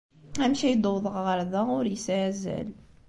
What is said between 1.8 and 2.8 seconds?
yesɛi azal.